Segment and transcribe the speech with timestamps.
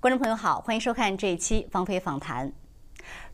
[0.00, 2.48] 观众朋友好，欢迎收看这一期《芳菲访谈》。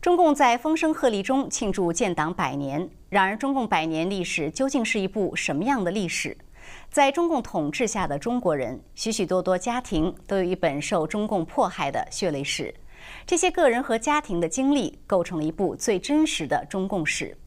[0.01, 6.35] 中共在风声鹤唳中庆祝建党百年，然而中共百年历史究竟是一部什么样的历史？
[6.89, 12.73] 在中共统治下的中国人，许许多多家庭都有一本受中共迫害的血泪史。
[13.27, 17.37] 这些个人和家庭的经历，构成了一部最真实的中共史。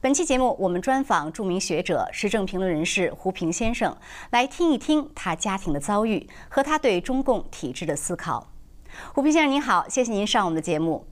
[0.00, 3.96] 本期节目，我们专访著名学者、时政评论人士胡平先生，
[4.30, 8.51] 来听一听他家庭的遭遇和他对中共体制的思考。
[9.14, 11.06] 胡平先生您好，谢谢您上我们的节目。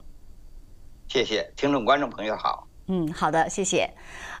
[1.07, 2.67] 谢谢听众观众朋友好。
[2.87, 3.89] 嗯，好的，谢谢。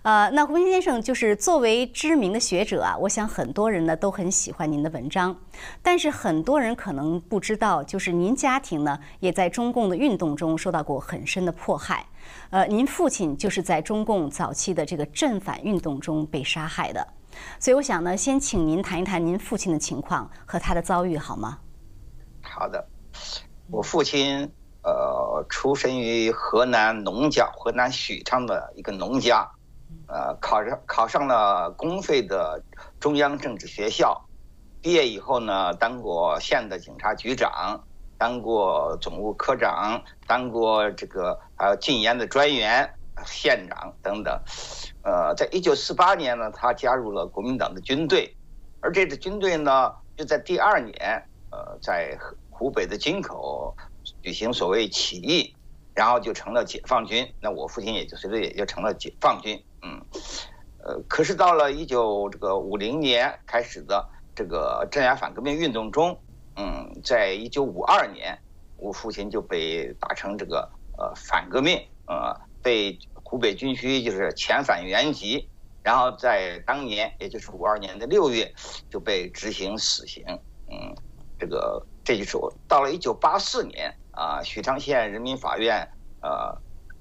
[0.01, 5.37] 呃，那胡平先生就是作为知名的学者啊，我想很多人呢都很喜欢您的文章，
[5.81, 12.05] 但是很多人可能不知道，就是您家庭呢也在中共的运动中受到过很深的迫害。
[12.49, 17.07] 呃，您父亲就是在中共早期的这个镇反运动中被杀害的，
[17.59, 21.59] 所以我想呢，先请您谈一谈您父亲的情况和他的遭遇好吗？
[22.41, 22.83] 好的，
[23.69, 24.51] 我父亲
[24.83, 29.49] 呃出生于河南农家，河南许昌的一个农家，
[30.07, 32.61] 呃考上考上了公费的
[32.99, 34.25] 中央政治学校，
[34.81, 37.81] 毕业以后呢，当过县的警察局长，
[38.17, 42.93] 当过总务科长，当过这个呃禁烟的专员、
[43.25, 44.37] 县长等等，
[45.03, 48.35] 呃，在一九四八年呢，他加入了国民党的军队，
[48.81, 51.23] 而这支军队呢，就在第二年。
[51.53, 52.17] 呃，在
[52.61, 53.75] 湖北的金口
[54.21, 55.55] 举行所谓起义，
[55.95, 57.27] 然后就成了解放军。
[57.39, 59.59] 那我父亲也就随着也就成了解放军。
[59.81, 59.99] 嗯，
[60.83, 66.15] 呃，可是到了一九这个五零年开始的这个镇压反革命运动中，
[66.55, 68.37] 嗯，在一九五二年，
[68.77, 70.69] 我父亲就被打成这个
[70.99, 75.49] 呃反革命，呃，被湖北军区就是遣返原籍，
[75.81, 78.53] 然后在当年，也就是五二年的六月，
[78.87, 80.23] 就被执行死刑。
[80.69, 80.95] 嗯。
[81.39, 85.87] 这个这就是我到了一九八四年啊，许昌县人民法院
[86.21, 86.53] 呃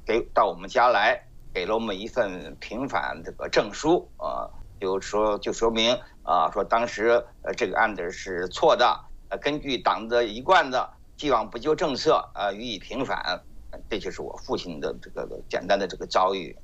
[0.07, 1.21] 给到我们家来，
[1.53, 4.47] 给了我们一份平反这个证书啊，
[4.81, 7.09] 就说就说明啊，说当时
[7.43, 13.43] 呃这个案子是错的，呃根据党的一贯的既往不咎政策呃予以平反，
[13.89, 16.57] 这就是我父亲的这个简单的这个遭遇。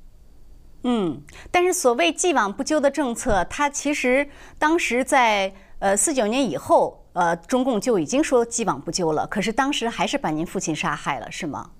[0.83, 1.21] 嗯，
[1.51, 7.03] 但是所谓既往不咎的政策，它其实当时在呃四九年以后。
[7.17, 11.71] 呃，中共就已经说既往不咎了，可是当时还是把您父亲杀害了，是吗？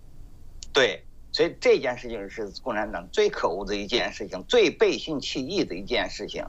[0.74, 6.44] 对，所以这件事情是共产党最可恶的一件事情，最背信弃义的一件事情。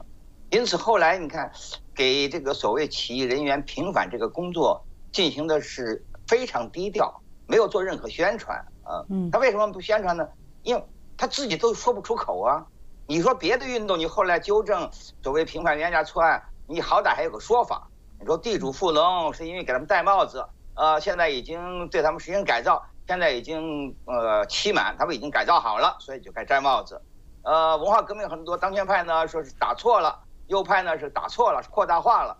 [0.49, 1.51] 因此后来你看，
[1.93, 9.05] 给这个所谓起义人员平反这个工作进行的是非常低调，没有做任何宣传啊。
[9.11, 9.29] 嗯。
[9.29, 10.27] 他为什么不宣传呢？
[10.63, 10.83] 因为
[11.15, 12.65] 他自己都说不出口啊。
[13.05, 14.89] 你说别的运动，你后来纠正
[15.21, 17.87] 所谓平反冤假错案，你好歹还有个说法。
[18.19, 27.01] 你说地主富农是因为给他们戴帽子，呃，现在已经对他们实行改造，现在已经呃期满，他们已经改造好了，所以就该摘帽子。
[27.41, 32.37] 呃，文化革命很多当权派呢说是打错了，右派呢是打错了，是扩大化了。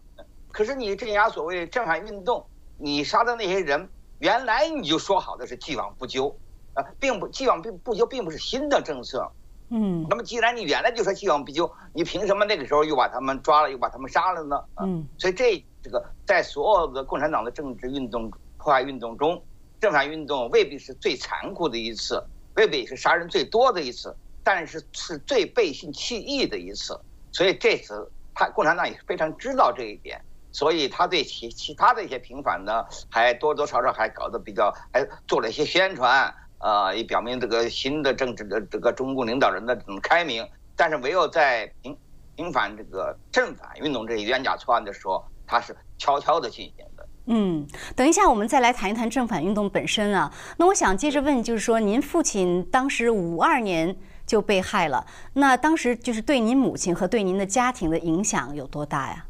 [0.51, 2.45] 可是你镇压所谓震撼运动，
[2.77, 6.37] 你杀的那些人，原来你就说好的是既往不咎，
[6.75, 9.31] 啊，并不既往并不咎，并不是新的政策。
[9.69, 14.63] 嗯，那么既然你原来就说既往不咎，你凭什么那个时候又把他们抓了，又把他们杀了呢？
[14.81, 15.63] 嗯，所以这。
[15.81, 19.41] 这个在所有的共产党的政治运动破坏运动中，
[19.79, 22.21] 正反运动未必是最残酷的一次，
[22.55, 24.13] 未必是杀人最多的一次，
[24.43, 26.99] 但是是最背信弃义的一次。
[27.31, 30.21] 所以这次他共产党也非常知道这一点，
[30.51, 36.29] 所以他对其其他的一些平反呢，还多多少少还搞得比较，还做了一些宣传，
[36.59, 40.47] 呃，也表明这个新的政治的这个中共领导人的这种开明。
[40.75, 41.97] 但是唯有在平
[42.35, 45.23] 平反这个正反运动这些冤假错案的时候。
[45.51, 47.03] 他是悄悄的进行的。
[47.25, 47.65] 嗯，
[47.95, 50.31] 等一下，我们再来谈一谈正反运动本身啊。
[50.57, 53.97] 那我想接着问，就是说，您父亲当时五二年
[54.27, 59.25] 就被害了，那当时就是对您母亲和对您的家庭的影响有多大呀？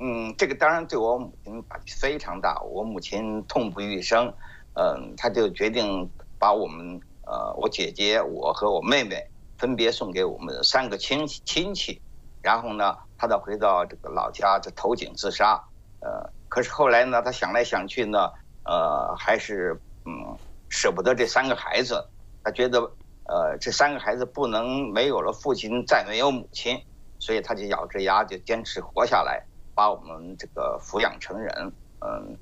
[0.00, 4.34] 嗯，这个当然对我母亲打击非常大，我母亲痛不欲生，
[4.76, 6.08] 嗯，他就决定
[6.38, 9.26] 把我们呃，我姐姐、我和我妹妹
[9.58, 12.00] 分别送给我们三个亲戚亲戚。
[12.42, 15.60] 然后呢，他再回到这个老家，这投井自杀。
[16.00, 18.30] 呃，可是后来呢，他想来想去呢，
[18.64, 20.36] 呃，还是嗯
[20.68, 22.06] 舍不得这三个孩子。
[22.44, 22.78] 他觉得，
[23.24, 26.78] 呃，这三个孩子不能没有了父亲，再没有母亲，
[27.18, 29.44] 所以他就咬着牙就坚持活下来，
[29.74, 31.72] 把我们这个抚养成人。
[32.00, 32.38] 嗯，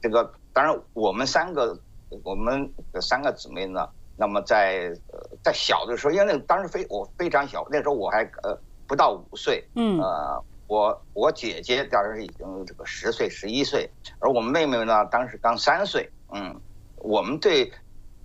[0.00, 1.78] 这个当然，我们三个，
[2.22, 2.72] 我们
[3.02, 3.86] 三个姊妹呢，
[4.16, 8.58] 那么在呃在小的时候，因为那当时非我非常小，那时候我还呃。
[8.86, 16.06] 不到五岁，嗯，呃，我我姐姐当时已经这个十岁十一岁，而我们妹妹呢当时刚三岁。
[16.34, 16.54] 嗯，
[16.96, 17.72] 我们对，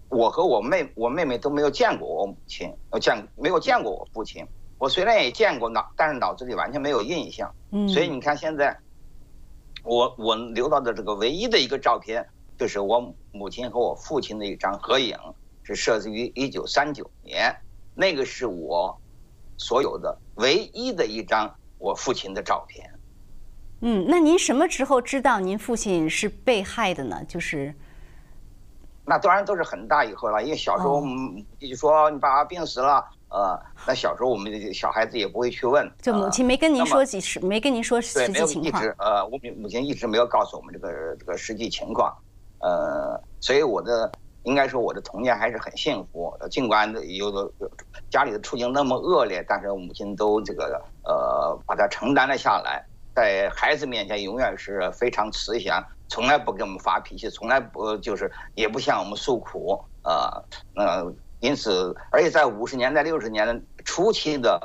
[0.09, 4.45] 我和我妹我妹妹都没有见过我母亲，我见没有见过我父亲。
[4.79, 7.49] 我虽然也见过脑，但是脑子里完全没有印象。
[7.71, 8.77] 嗯，所以你看现在，
[9.83, 12.25] 我我留到的这个唯一的一个照片，
[12.57, 15.17] 就是我母亲和我父亲的一张合影，
[15.63, 17.55] 是设置于一九三九年，
[17.95, 18.99] 那个是我
[19.57, 22.89] 所有的唯一的一张我父亲的照片。
[23.81, 27.23] 嗯，那您什么时候知道您父亲是被害的呢？
[27.25, 27.73] 就是，
[29.05, 31.01] 那当然都是很大以后了，因为小时候
[31.59, 33.05] 就说你爸爸病死了。
[33.29, 38.83] 呃，那小时候我们小孩子也不会去问，就母亲没跟您说几实，没跟您说实际情况。
[38.83, 42.11] 一直呃，我母母亲一直没有告诉我们这个这个实际情况，
[42.59, 44.11] 呃，所以我的
[44.43, 47.51] 应该说我的童年还是很幸福，尽管有的
[48.09, 52.83] 家里的处境那么恶劣，但是母亲都这个呃把它承担了下来，
[53.13, 60.43] 在孩子面前永远是非常慈祥，从来不给我们发脾气，从来不就是也不向我们诉苦，呃，
[60.73, 61.05] 那。
[61.39, 64.59] 因此，而且在五十年代、六十年代初期的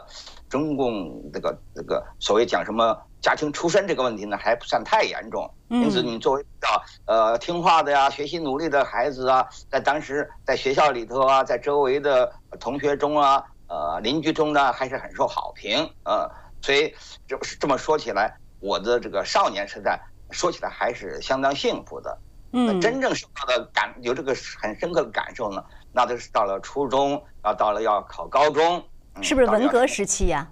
[0.48, 5.48] 中共这个这个所谓讲什么家庭出身这个问题呢，还不算太严重。
[5.68, 15.78] 因此，你作为比较呃听话的呀、学习努力的孩子啊，在当时在学校里头啊，在周围的同学中啊、呃邻居中呢，还是很受好评。
[16.04, 16.28] 呃，
[16.60, 16.92] 所以
[17.26, 20.00] 这这么说起来，我的这个少年时代
[20.30, 22.18] 说起来还是相当幸福的。
[22.52, 25.64] 嗯，真正受到的感有这个很深刻的感受呢。
[25.96, 28.82] 那都是到了初中，啊，到了要考高中，
[29.22, 30.44] 是不是文革时期呀？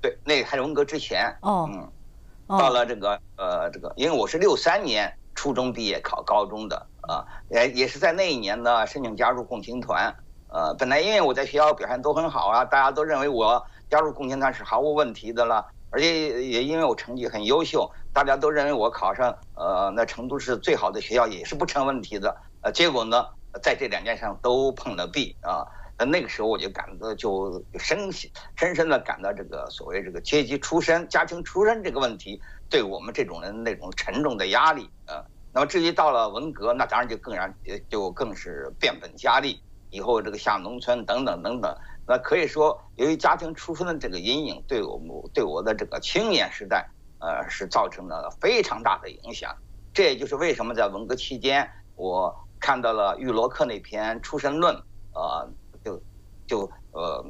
[0.00, 1.36] 对，那还是文革之前。
[1.42, 10.14] 哦，嗯，到了这个呃，这个，因为我是六三年初中毕业考高中的啊，也也是在那一年呢申请加入共青团。
[10.50, 13.60] 呃，本来因为我在学校表现都很好啊，大家都认为我
[13.90, 22.36] 加入共青团是毫无问题的了，而且也因为我成绩很优秀，大家都认为我考上呃那成都市最好的学校也是不成问题的。
[22.60, 23.26] 呃，结果呢？
[23.62, 25.66] 在这两件上都碰了壁啊！
[25.98, 32.38] 那那个时候我就感到就深深深的感到这个所谓这个阶级出身、家庭出身这个问题，
[32.68, 35.24] 对我们这种人那种沉重的压力啊。
[35.54, 37.54] 那么至于到了文革，那当然就更然
[37.88, 39.58] 就更是变本加厉。
[39.88, 41.74] 以后这个下农村等等等等，
[42.06, 46.86] 那可以说由于家庭出身的这个阴影，对我们对我的这个青年时代，
[47.20, 49.56] 呃，是造成了非常大的影响。
[49.94, 52.42] 这也就是为什么在文革期间我。
[52.60, 54.74] 看到了玉罗克那篇《出身论》，
[55.12, 55.48] 呃，
[55.84, 56.02] 就
[56.46, 57.24] 就呃，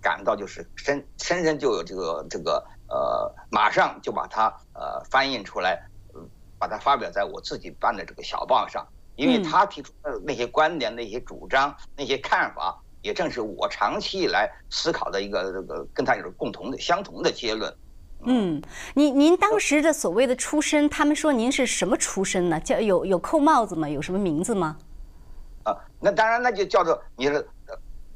[0.00, 5.80] 感到就是深深深就有这个这个呃，马上就把它呃翻译出来，
[6.58, 8.86] 把它发表在我自己办的这个小报上，
[9.16, 17.74] 因为他提出的那些观点、那些主张、那些看法，也正是我长期以来思考的一个这个跟他有共同的、相同的结论。
[18.26, 18.62] 嗯，
[18.94, 22.58] 您您当时的所谓的出身，他们说您是什么出身呢？
[22.60, 23.88] 叫有有扣帽子吗？
[23.88, 24.78] 有什么名字吗？
[25.64, 27.46] 啊，那当然，那就叫做你是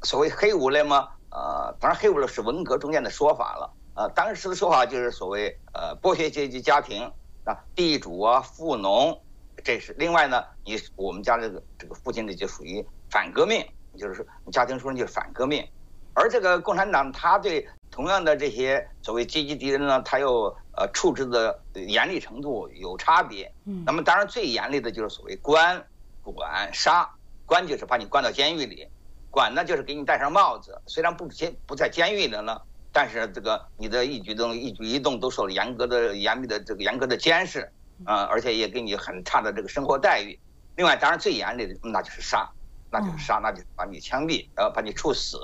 [0.03, 1.09] 所谓黑五类吗？
[1.31, 3.71] 呃，当然黑五类是文革中间的说法了。
[3.95, 7.03] 呃，当时的说法就是所谓呃剥削阶级家庭
[7.45, 9.21] 啊，地主啊，富农，
[9.63, 13.63] 这是另外呢，你我们家这个这个父亲呢就属于反革命，
[13.99, 15.67] 就是说家庭出身就是反革命，
[16.15, 17.69] 而这个共产党他对。
[17.91, 23.53] 同样的这些所谓阶级敌人呢，他又呃处置的严厉程度有差别。
[23.65, 25.85] 嗯，那么当然最严厉的就是所谓关、
[26.23, 27.09] 管、杀。
[27.47, 28.87] 关就是把你关到监狱里，
[29.31, 30.79] 管呢就是给你戴上帽子。
[30.87, 32.61] 虽然不监不在监狱里呢，
[32.93, 37.73] 但是这个你的一举动一举一动都受了严格的、严密的这个严格的监视
[38.05, 40.39] 啊，而且也给你很差的这个生活待遇。
[40.77, 42.47] 另外，当然最严厉的那就是杀，
[42.91, 45.39] 那就是杀，那就是把你枪毙，然后，把你处死。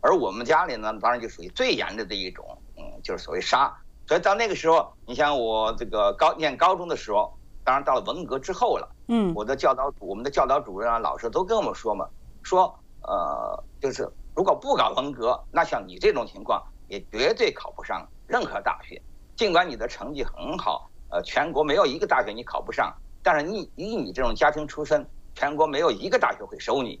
[0.00, 2.44] 而我们家里呢，当然就属于最严厉的一种，
[2.76, 3.74] 嗯，就是所谓杀。
[4.06, 7.32] 所以到那个时候，你像我这个高念高中的时候，
[7.64, 12.08] 当然到了文革之后了，嗯，我的教导主，我们的教导主任啊、老师都跟我们说嘛，
[12.42, 19.00] 说，呃，就是如果不搞文革，那像你这种情况也绝对考不上任何大学。
[19.36, 22.92] 尽管你的成绩很好，呃，全国没有一个大学你考不上，
[23.22, 27.00] 但是你以你这种家庭出身，全国没有一个大学会收你。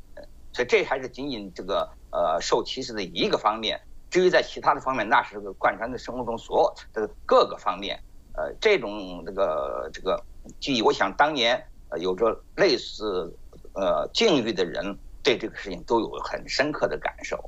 [0.52, 7.98] 所以这还是仅仅这个呃受歧视的一个方面，至于在其他的方面，那是个贯穿在生活中所有的各个方面。
[8.34, 10.22] 呃，这种这个这个
[10.60, 11.60] 记忆，我想当年
[11.98, 13.30] 有着类似
[13.74, 17.38] 呃境遇的人，对这个事情都有很深刻的感受。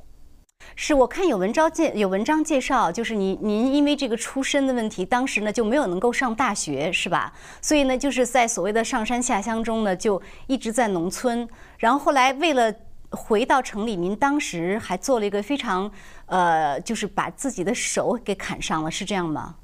[0.75, 7.33] 是我看有文章介有文章介绍，就是您您因为这个出身的问题，当时呢就没有能够上大学，是吧？
[7.61, 12.73] 所以呢就是在所谓的上山下乡中呢，就一直在农村，然后后来为了
[13.15, 15.89] 回到城里，您当时还做了一个非常，
[16.25, 19.55] 呃，就是把自己的手给砍伤了，是这样吗？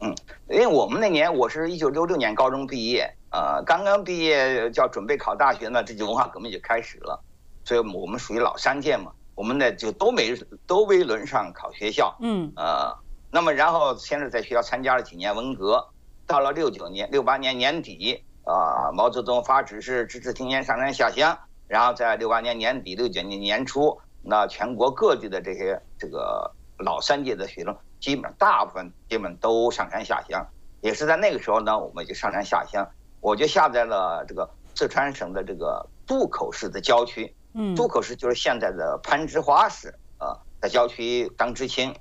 [0.00, 0.14] 嗯，
[0.48, 7.20] 因为我们那年我是一九六六年高中毕业，呃，刚刚毕业就要准备考大学呢，这就文化革命就开始了，
[7.64, 10.34] 所以我们属于老三届嘛，我们呢就都没
[10.66, 12.96] 都没轮上考学校，嗯，呃，
[13.30, 15.84] 那么然后先是在学校参加了几年文革，
[16.26, 21.36] 到了六九年、六八年年底，啊，毛泽东发指示支持青年上山下乡，
[21.68, 27.76] 然后在六八年年底、六九年年初，那全国各地的这些这个老三届的学生。
[28.00, 30.46] 基本大部分基本都上山下乡，
[30.82, 32.88] 也是在那个时候呢，我们就上山下乡。
[33.20, 41.92] 我就下在了这个四川省的这个渡口市的郊区，嗯，渡口市就是现在的攀枝花市啊，在郊区当知青。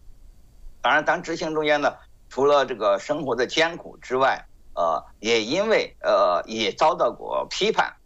[0.83, 1.95] 当然，当知青中间呢，
[2.29, 4.45] 除了这个生活的艰苦之外，
[4.75, 7.96] 呃，也因为呃也遭到过批判，呃，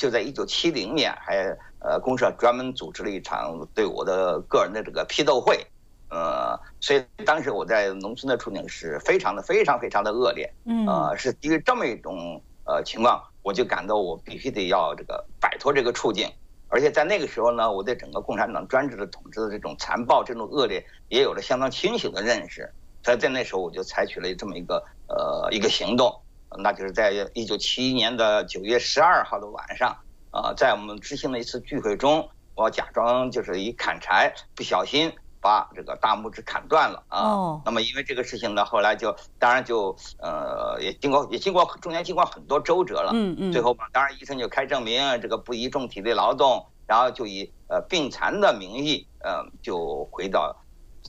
[0.00, 5.66] 就在一九七零年，还呃公社专门组织了一场对我的个人的这个批斗会。
[6.08, 10.50] 呃，所以当时我在农村的处境是非常的、非常、非常的恶劣。
[10.64, 16.26] 嗯，呃，是基于这么一种呃情况，我就感到我必须得要这个摆脱这个处境。
[16.68, 22.72] 而且在那个时候呢，我对整个共产党专制的统治的这种残暴、这种恶劣，也有了相当清醒的认识。
[23.04, 26.10] 所以在那时候，我就采取了这么一个呃一个行动，
[26.58, 29.96] 那就是在一九七一年的九月十二号的晚上，
[30.30, 35.12] 啊，在我们执行的一次聚会中，我假装就是一砍柴，不小心。
[35.42, 37.58] 把这个大拇指砍断了啊！
[37.64, 50.54] 那么因为这个事情呢，后来就当然就呃也经过也经过中间经过很多周折了，嗯嗯，最后嘛，当然医生就开证明这个不宜重体力劳动，然后就以呃病残的名义，嗯，就回到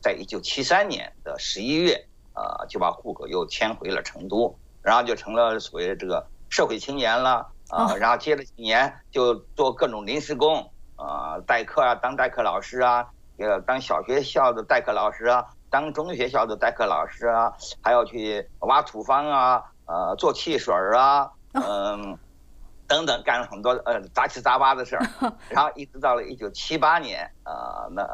[0.01, 13.07] 在一九七三年的十一月，呃，就把户口又迁回了成都，然后就成了所谓的这个社会青年了啊，然后接了几年就做各种临时工，啊，代课啊，当代课老师啊。
[13.37, 22.15] 呃，当小学校的代课老师啊，当中学校的代课老师啊，还要去挖土方啊，呃，做汽水啊，嗯，
[22.87, 25.03] 等等，干了很多呃杂七杂八的事儿。
[25.49, 28.07] 然后一直到了一九七八年，呃，那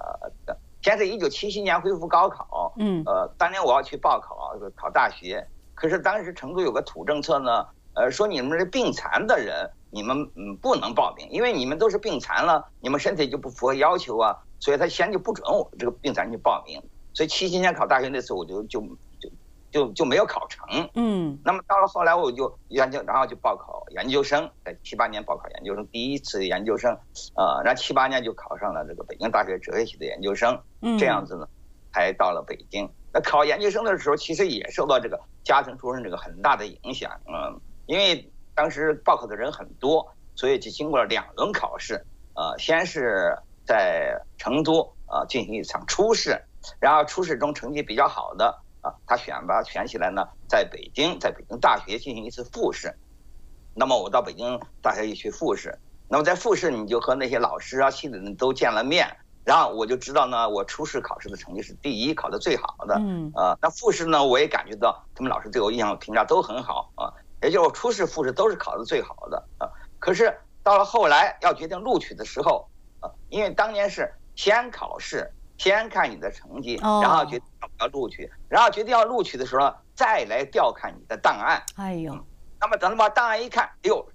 [0.82, 5.46] 先是一九七七年恢复高考，嗯，呃，当年我要去报考考大学，
[5.78, 14.36] 可是当时成都有个土政策呢，呃，说你们这病残的人，你们嗯不能报名，因为你们都是病残了，你们身体就不符合要求啊。
[14.60, 16.82] 所以他先就不准我这个病残去报名，
[17.14, 18.82] 所以七七年考大学那次我就就
[19.20, 19.30] 就
[19.70, 20.90] 就就没有考成。
[20.96, 26.92] 嗯，那么到了后来我就研究，然后就报考研究生，在七八年报考研究生，第一次研究生，
[27.36, 30.60] 呃，然后七八年就考上了这个北京大学哲学系的研究生。
[30.82, 31.48] 嗯，这样子呢，
[31.98, 32.90] 才到了北京。
[33.12, 37.12] 那考研究生的时候，其实也受到这个家庭出身这个很大的影响。
[37.26, 42.06] 嗯，因为当时报考的人很多，所以就经过了两轮考试。
[42.36, 43.36] 呃，先是。
[43.68, 46.42] 在成都啊进行一场初试，
[46.80, 48.46] 然后初试中成绩比较好的
[48.80, 52.96] 啊，他选拔选起来呢，在北京，在北京大学进行一次复试。
[53.76, 55.78] 那么我到北京大学一去复试，
[56.08, 59.06] 那么在复试你就和那些老师啊、系的人都见了面，
[59.48, 62.96] 然后我就知道呢，我初试考试的成绩是第一，考的最好的。
[63.00, 63.32] 嗯。
[63.34, 67.08] 呃，那复试呢，我也感觉到他们老师对我印象评价都很好啊，
[67.42, 69.72] 也就是我初试、复试都是考的最好的啊。
[70.00, 72.68] 可是到了后来要决定录取的时候
[73.00, 73.10] 啊。
[73.30, 81.64] 因为当年是先考试，先看你的成绩，然后决定要不要录取，然后决定要录取的时候再来调看你的档案。
[81.78, 82.14] 哎呦，
[82.60, 84.06] 那么等他把档案一看，哎呦，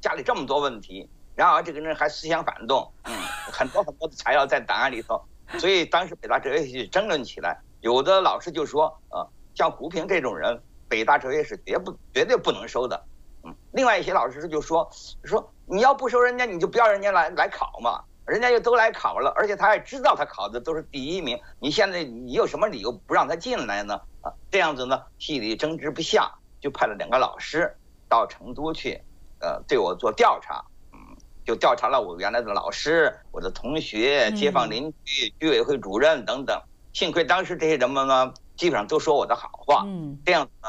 [0.00, 3.14] 家里这么多问题，然而这个人还思想反动，嗯，
[3.52, 5.22] 很多很多的材料在档案里头，
[5.56, 9.22] 所以当时北大哲学系争论起来，有的老师就说，啊，
[9.54, 13.00] 像胡平这种人，北大哲学是绝不绝对不能收的，
[13.44, 14.90] 嗯，另外一些老师就说，
[15.22, 18.02] 说你要不收人家，你就不要人家来来考嘛。
[18.26, 21.40] 人家又都来考了，而且他还知道他考的都是第一名。
[21.60, 23.94] 你现在你有什么理由不让他进来呢？
[24.20, 26.30] 啊，这样子呢，系里争执不下，
[26.60, 27.74] 就派了两个老师
[28.06, 29.00] 到成都去，
[29.40, 30.62] 呃，对我做调查。
[31.48, 36.60] 嗯，就调查了我原来的老师、我的同学、街坊邻居、居委会主任等等。
[36.92, 39.84] 幸亏当时这些人们呢，基本上都说我的好话。
[39.86, 40.68] 嗯，这样子呢，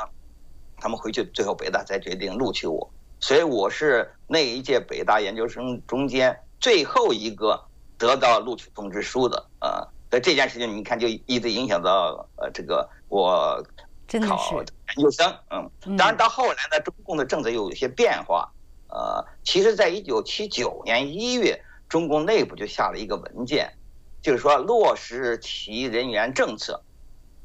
[0.77, 2.89] 他们回去最后北大才决定录取我。
[3.19, 6.39] 所以我是那一届北大研究生中间。
[6.61, 7.61] 最后一个
[7.97, 13.61] 得到录取通知书的，呃，那这件事情你看就一直影响到呃这个我
[14.27, 14.65] 考研
[14.97, 18.49] 究生，嗯，当然到后来呢，中共的政策又有些变化，
[18.89, 23.71] 呃，其实，在一九七九年一月，中共内部就下了一个文件，
[24.21, 26.83] 就是说落实起义人员政策，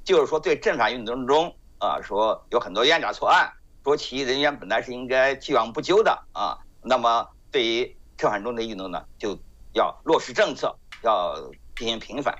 [0.04, 3.52] 就是说对政法运动中啊，说有很多冤假错案，
[3.84, 9.38] 说起义人员本来是应该既往不咎的啊，那么对于政反中的运动呢，就
[9.74, 11.36] 要落实政策，要
[11.76, 12.34] 进行平反，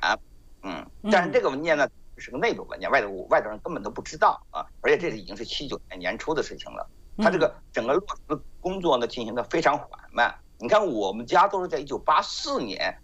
[0.63, 4.65] 嗯，但是这个文件呢，是个内部文件，外头外头人根本都不知道啊。
[4.81, 10.35] 而且这是已经是七九年年初的事情了，他这个整个落实工作呢进行的非常缓慢。
[10.59, 12.97] 你看我们家都是在一九八四年，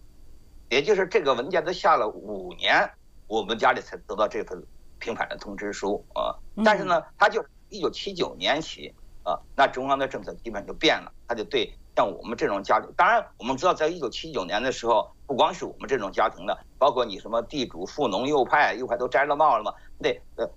[0.68, 2.90] 也就是这个文件都下了五年，
[3.26, 4.62] 我们家里才得到这份
[4.98, 6.34] 平反的通知书啊。
[6.64, 11.72] 但是呢，他就一九七九年起啊，那中央的政策基本就变了，他就对。
[11.96, 19.74] 像我们这种家庭，当然我们知道，在一九七九年的时候，不光是我们这种家庭的，包括你什么地主、富农、右派、右派都摘了帽了嘛？
[19.98, 20.50] 那，呃，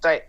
[0.00, 0.20] 在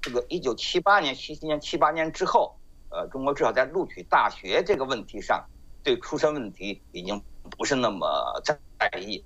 [0.00, 2.54] 这个一九七八年、七七年、七八年之后，
[2.90, 5.44] 呃，中国至少在录取大学这个问题上，
[5.82, 7.20] 对出身问题已经
[7.56, 8.08] 不是那么
[8.44, 8.56] 在
[8.98, 9.24] 意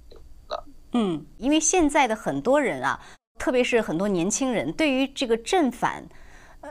[0.48, 0.64] 了。
[0.92, 3.00] 嗯，因为现在的很多人啊，
[3.38, 6.04] 特别是很多年轻人，对于这个正反。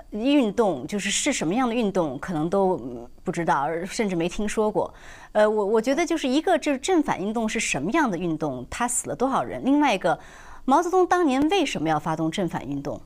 [0.09, 4.91] 运动就是是什么样的运动，可能都不知道，甚至没听说过。
[5.33, 9.63] 呃，我我觉得就是一个就是正反运动是什么样的运动，他死了多少人？
[9.63, 10.19] 另外一个，
[10.65, 12.99] 毛泽东当年为什么要发动正反运动？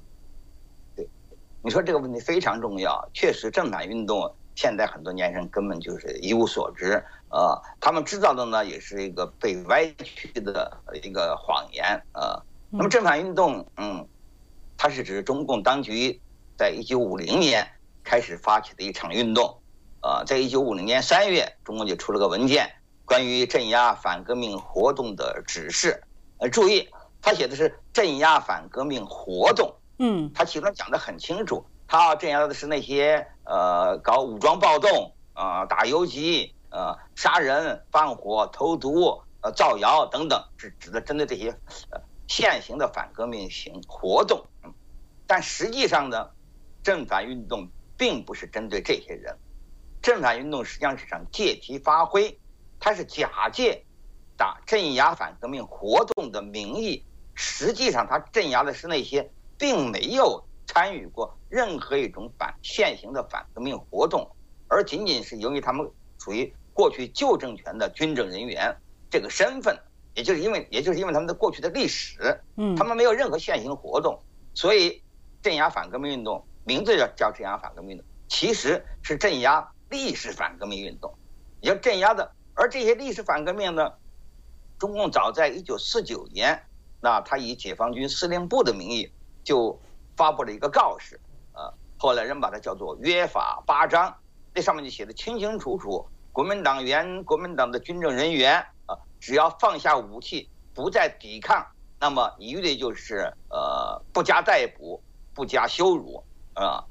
[1.67, 3.09] 对，你说这个问题非常重要。
[3.13, 7.03] 确实，正反运动现在很多年轻人根本就是一无所知。
[7.29, 10.71] 呃，他们知道的呢，也是一个被歪曲的
[11.03, 12.01] 一个谎言。
[12.13, 14.07] 呃，那么正反运动，嗯，
[14.77, 16.21] 它是指中共当局。
[16.57, 17.67] 在一九五零年
[18.03, 19.59] 开始发起的一场运动，
[20.01, 22.67] 呃，在一九五零年三月，中共就出了个文件，
[23.05, 26.01] 关于镇压反革命活动的指示。
[26.39, 26.89] 呃，注意，
[27.21, 41.49] 他写的是镇压反革命活动，嗯，他其中讲的很清楚，他镇压的是那些呃搞武装暴动啊、打游击、呃杀人、放火、投毒、呃造谣等等，是指的针对这些
[41.89, 44.45] 呃现行的反革命行活动。
[45.25, 46.29] 但实际上呢？
[46.83, 49.37] 正反运动并不是针对这些人，
[50.01, 52.39] 正反运动实际上是场借题发挥，
[52.79, 53.83] 它是假借
[54.37, 64.29] 打镇压反革命活动的名义，实际上它镇压的是那些并没有参与过任何一种反现行的反革命活动，
[64.67, 65.89] 而仅仅是由于他们
[66.19, 68.75] 属于过去旧政权的军政人员
[69.09, 69.77] 这个身份，
[70.13, 74.19] 也就是因为也就是因为他们的过去的历史，嗯，他们没有任何现行活动，
[74.53, 75.01] 所以
[75.41, 76.45] 镇压反革命运动。
[76.65, 81.13] 名字叫叫镇压反革命运动，其实是镇压历史反革命运动，
[81.61, 82.29] 要镇压的。
[82.53, 83.93] 而这些历史反革命呢，
[84.77, 86.61] 中共早在一九四九年，
[86.99, 89.09] 那他以解放军司令部的名义
[89.47, 89.79] 就
[90.17, 91.17] 发布了一个告示，
[91.53, 94.13] 呃，后来人把它叫做约法八章，
[94.53, 101.65] 那上面就写的清清楚楚，国民党员、国民党的军政人员啊，只要放下武器，不再抵抗，
[101.97, 105.01] 那么一律就是呃不加逮捕，
[105.33, 106.21] 不加羞辱。
[106.53, 106.83] 啊，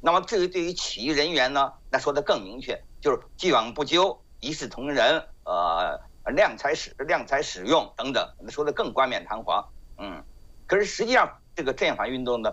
[0.00, 5.98] 那么至于对于起义人员呢，那说的更明确，就是既往不咎、一视同仁，呃，
[6.30, 9.66] 量才使量才使用等等，那说的更冠冕堂皇。
[9.98, 10.22] 嗯，
[10.68, 12.52] 可是实际上这个镇反运动呢，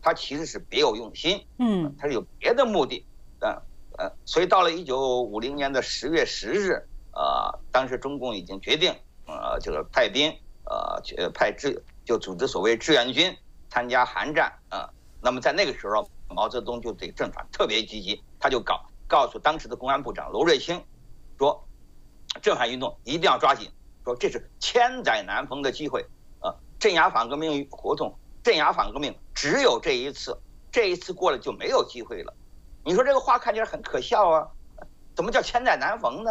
[0.00, 3.04] 它其实是别有用心，嗯，它是有别的目的，
[3.40, 3.50] 嗯
[3.98, 6.82] 呃，所以到了一九五零年的十月十日，
[7.12, 8.90] 呃，当时中共已经决定，
[9.26, 10.32] 呃，这个派兵，
[10.64, 13.36] 呃，派志就组织所谓志愿军
[13.68, 14.88] 参加韩战，啊。
[15.20, 20.80] 那么在那个时候，毛泽东就对正反特别积极，他就告告诉当时的公安部长罗瑞卿，
[21.36, 21.68] 说，
[22.40, 23.68] 正反运动一定要抓紧，
[24.04, 26.06] 说这是千载难逢的机会，
[26.38, 28.16] 啊，镇压反革命活动，
[28.48, 30.34] 镇压反革命只有这一次，
[30.72, 32.32] 这一次过了就没有机会了。
[32.82, 34.48] 你说这个话看起来很可笑啊，
[35.14, 36.30] 怎么叫千载难逢呢？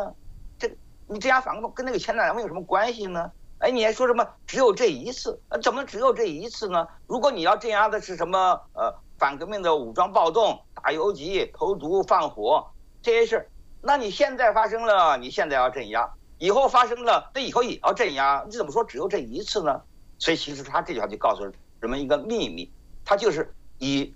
[0.57, 0.67] 这
[1.07, 3.31] 你镇压反革命跟那个千载难逢有什么关系呢？
[3.59, 5.39] 哎，你还说什么只有这一次？
[5.49, 6.87] 呃，怎么只有这一次呢？
[7.05, 12.65] 如果你要镇压的是什么呃反革命的武装暴动、打游击、投毒、放火
[13.03, 13.47] 这些事儿，
[13.79, 18.43] 那你现在发生了，你现在要镇压；以后发生了，那以后也要镇压。
[18.47, 19.79] 你怎么说只有这一次呢？
[20.17, 21.45] 所以其实他这句话就告诉
[21.79, 22.71] 人们一个秘密，
[23.05, 24.13] 他就是以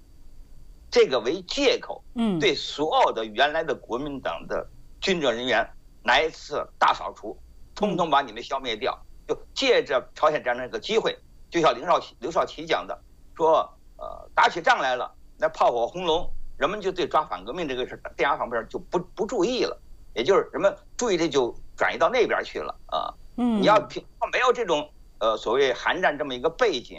[0.90, 4.68] 这个为借口，嗯，对所有的原来的国民党的
[5.00, 5.70] 军政人员
[6.04, 7.38] 来一次大扫除，
[7.76, 8.98] 通通把你们消灭掉。
[9.28, 11.18] 就借着朝鲜战争这个机会，
[11.50, 13.00] 就像刘少奇、刘少奇讲的，
[13.34, 13.60] 说，
[13.96, 19.80] 呃，打起仗来了，那炮火轰隆，人们就对抓反革命这个事儿、镇压方面就不不注意了，
[20.16, 23.14] 也就是人们注意力就转移到那边去了啊。
[23.38, 26.98] 嗯，你要平没有这种呃所谓韩战这么一个背景，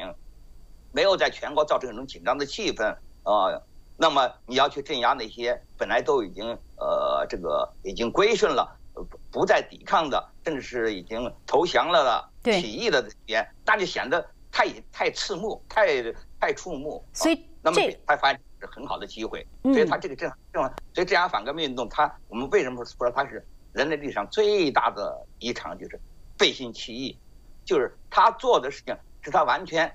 [0.93, 3.61] 没有在全国造成一种紧张的气氛啊，
[3.97, 8.79] 那么你要去镇压那些本来都已经呃这个已经归顺了。
[8.95, 16.03] 不不再抵抗的，甚至是已经投降了的起义的人，那就显得太太刺目，太
[16.39, 17.03] 太触目。
[17.15, 19.47] 所以，那么他发现是很好的机会。
[19.63, 25.99] 所以他这个正正，所以镇压反革命运动，他我们为什么说它是人类历史上最大的一场就是
[26.37, 27.19] 背信弃义？
[27.65, 29.91] 就是他做的事情是他完全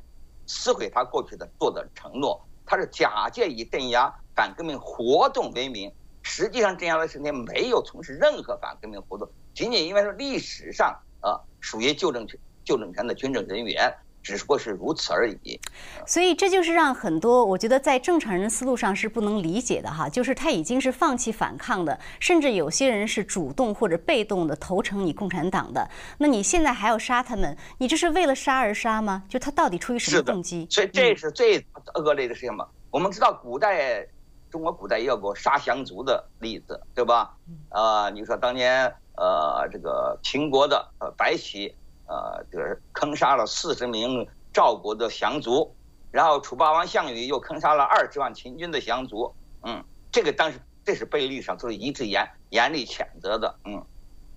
[0.47, 13.93] 撕毁他过去的做的承诺，他是假借以镇压反革命活动为名，实际上镇压的时间没有从事任何反革命活动，仅仅因为说历史上啊属于旧政权旧政权的军政人员。
[14.27, 15.57] 只不过是如此而已，
[16.05, 29.23] 所以这就是让很多我觉得在正常人思路上是不能理解的哈，就是他已经是放弃反抗的，甚至有些人是主动或者被动的投诚你共产党的，那你现在还要杀他们，你这是为了杀而杀吗？
[29.29, 30.67] 就他到底出于什么动机？
[30.69, 32.67] 所以这是最恶劣的事情嘛。
[32.91, 34.05] 我们知道古代
[34.51, 37.33] 中国古代也有过杀降族的例子，对吧？
[37.69, 41.73] 呃，你说当年呃这个秦国的呃白起。
[42.07, 45.75] 呃，就是坑杀了四十名赵国的降卒，
[46.11, 49.35] 然后楚霸王项羽又坑杀了二十万秦军的降卒。
[49.63, 53.59] 嗯，这个当时这是被历史上都是一致严严厉谴责的。
[53.65, 53.85] 嗯，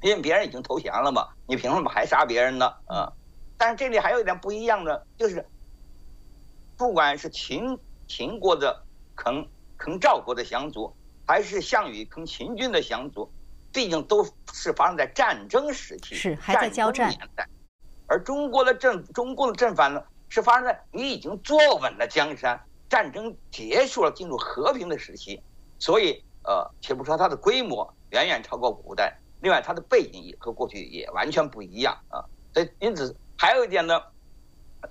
[0.03, 2.75] 因为别人已经投降了嘛，你凭什么还杀别人呢？
[2.89, 3.11] 嗯，
[3.57, 5.47] 但是这里还有一点不一样的，就是
[6.77, 7.79] 不管是秦
[8.09, 10.93] 秦国的坑坑赵国的降卒，
[11.27, 13.31] 还是项羽坑秦军的降卒，
[13.73, 17.49] 毕竟都是发生在战争时期，是还在交战年代。
[18.11, 25.41] 而中国的政，中共的政反呢，是发生在你已经坐稳了江山，战争结束了，进入和平的时期。
[25.79, 32.19] 所以，呃，且不说它的规模远远超过古代，另外它的背景也和过去也完全不一样啊。
[32.53, 34.03] 所以，因此还有一点呢，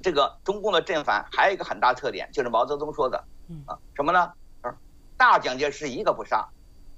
[0.02, 3.18] 这个中共的政反还有一个很大特点，就是毛泽东说的
[3.66, 4.32] 啊，什么呢？
[5.18, 6.48] 大蒋介石一个不杀，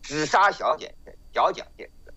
[0.03, 0.88] 只杀小蒋
[1.34, 2.13] 小蒋介石。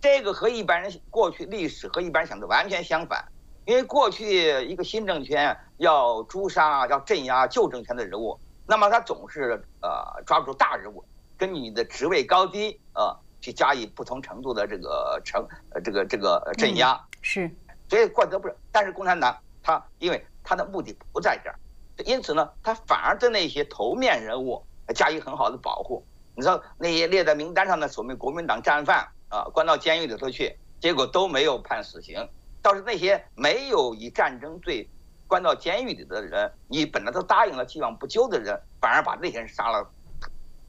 [0.00, 3.24] 这个和一般人过去历史和一般人想的完全相反。
[3.66, 11.04] 因为过去一个新政权要诛杀、要镇压旧政权的人物，那么他总是呃抓住大人物，
[11.36, 16.98] 根据你的职位高低呃去加以不同程度的这个惩呃这个这个镇压。
[17.22, 17.50] 是，
[17.88, 18.56] 所以怪得不是。
[18.70, 21.58] 但是共产党他因为他的目的不在这儿，
[22.04, 26.06] 因此呢，他反而对那些头面人物加以很好的保护。
[26.36, 32.28] 你知道那些列在名单上的所谓国民党战犯啊，关到监狱里头去，结果都没有判死刑。
[32.66, 34.90] 倒是那些没有以战争罪
[35.28, 39.88] 关到监狱里的人，你本来都答应了既往不咎的人，反而把那些人杀了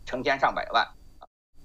[0.06, 0.88] 成千上百万。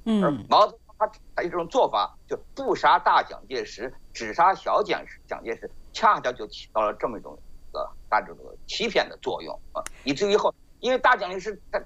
[0.07, 7.38] 嗯，而毛泽东他他这种做法，就不杀大蒋介石，只杀小蒋蒋介石，恰恰就起到了这么一种
[7.75, 11.85] 呃大这个欺骗的作用啊，以至于后因为大蒋介石太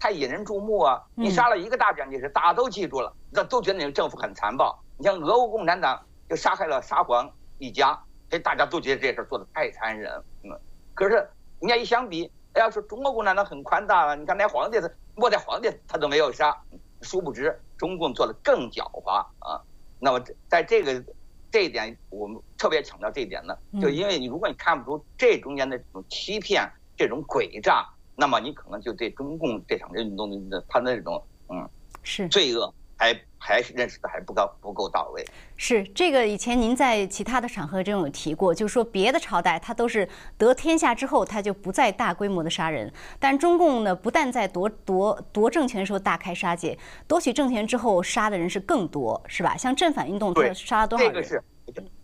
[0.00, 4.76] 太引人注目啊，你杀了一个大蒋介石，大家都记住了，那都觉得你个政府很残暴。
[4.98, 7.30] 你像俄国共产党就杀害了沙皇。
[7.58, 7.92] 一家，
[8.30, 10.50] 所以大家都觉得这事做的太残忍，嗯，
[10.94, 11.28] 可是
[11.60, 14.78] 你要一相比，哎呀，说中国共产党很宽大了，你看连皇帝，
[15.14, 16.56] 末代皇帝他都没有杀，
[17.02, 19.60] 殊不知中共做的更狡猾啊。
[19.98, 21.02] 那么在这个
[21.50, 31.68] 这一点，我们特别强调这一点呢，就因为你如果你看不出这中间的这种欺骗、这种诡诈，那么你可能就对中共这场运动的他那种嗯
[32.02, 32.72] 是罪恶。
[32.96, 35.24] 还还是认识的还不够不够到位。
[35.56, 49.56] 是这个以前您在其他的场合中有提过，就是说别的朝代他都是得天下之后他就不再大规模的杀人，但中共呢不但在夺夺夺政权时候大开杀戒，夺取政权之后杀的人是更多，是吧？
[49.56, 51.14] 像正反运动，他杀了多少人？
[51.14, 51.42] 这个是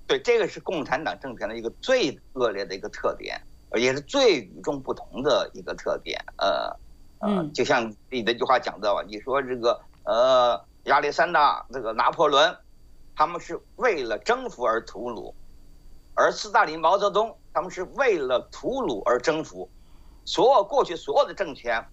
[0.07, 3.41] 对这个是共产党政权的一个最恶劣的一个特点，
[3.75, 6.23] 也是最与众不同的一个特点。
[6.37, 6.77] 呃
[7.21, 10.63] 呃，就像你那句话讲到啊，你说这个呃。
[10.85, 12.57] 亚历山大、这个拿破仑，
[13.15, 15.33] 他们是为了征服而屠戮；
[16.15, 19.71] 而斯大林、毛泽东，他们是为了屠戮而征服。
[20.25, 21.85] 所有过去所有的政权，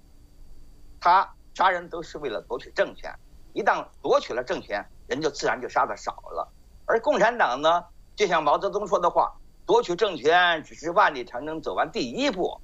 [0.99, 3.13] 他杀人都是为了夺取政权。
[3.53, 6.51] 一旦夺取了政权，人就自然就杀的少了。
[6.85, 7.83] 而共产党呢，
[8.15, 9.31] 就像毛泽东说的话
[9.67, 12.59] ：“夺取政权只是万里长征走完第一步，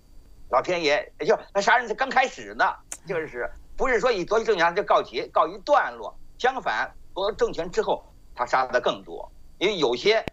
[0.49, 2.65] 老天爷也就那杀人才刚开始呢。”
[3.07, 3.47] 就是。
[3.77, 9.29] 不是说以夺取政权就告急告一段落，相反，夺政权之后，他杀的更多。
[9.57, 10.23] 因为有些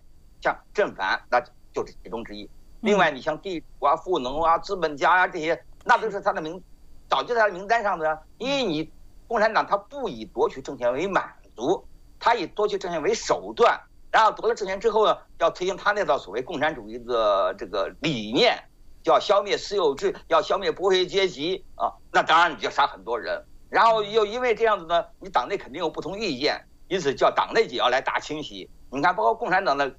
[0.40, 1.40] 像正反，那
[1.72, 2.48] 就是其中之一。
[2.80, 6.62] 另外，你像地主啊、富农啊、资本家呀这些，那都是他的名，
[7.08, 8.22] 早就在他的名单上的。
[8.38, 8.92] 因为你
[9.26, 11.84] 共产党他不以夺取政权为满足，
[12.18, 18.60] 他以夺取政权为手段，然后夺了政权之后呢，要推行他那套所谓共产主义的这个理念。
[19.04, 21.92] 要消灭私有制，要消灭剥削阶级啊！
[22.12, 28.70] 那当然你就杀很多人，然后又因为这样子呢，你党内肯定有不同意见，因此叫党内也要来大清洗。
[28.90, 29.94] 你看，包括共产党的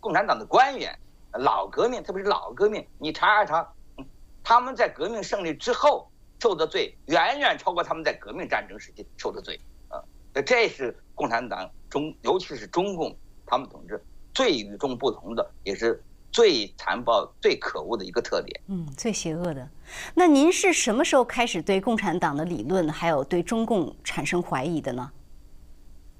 [0.00, 0.98] 共产党的官员，
[1.32, 3.72] 老革命，特别是老革命，你查一查，
[4.42, 10.02] 他们在革命胜利之后受的罪，远远超过他们在革命战争时期受的罪啊！
[10.44, 14.02] 这是共产党中，尤其是中共他们统治
[14.34, 16.02] 最与众不同的，也是
[16.32, 18.60] 最残暴、最可恶的一个特点。
[18.68, 19.68] 嗯，最邪恶的。
[20.14, 25.10] 那您是什么时候开始对共产党的理论还有对中共产生怀疑的呢？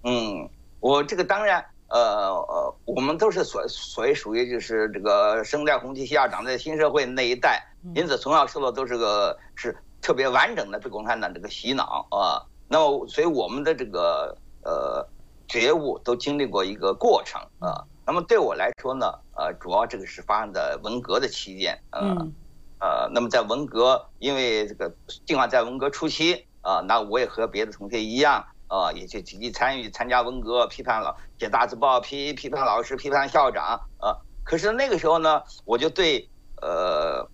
[0.05, 0.48] 嗯，
[0.81, 1.98] 我这个当然，呃
[2.31, 12.44] 呃，我们都是所所谓属于就是这个生在红旗下长在新社会那一代，因此从小受到都是个是特别完整的被共产党这个洗脑啊。
[12.68, 15.09] 那么，所以我们的这个呃
[15.48, 17.83] 觉悟都经历过一个过程啊。
[18.07, 22.33] 那么对我来说呢，呃，主要这个是发生在文革的期间，嗯，
[22.81, 24.93] 呃，那么在文革，因为这个
[25.27, 28.45] 尽管在文革初期啊，那我也和别的同学一样。
[28.73, 33.79] 啊，也就积极参与参加文革，批判了写大字报，批批判老师，批判校长。
[33.99, 36.27] 啊，可是那个时候呢，我就对
[36.62, 37.29] 呃，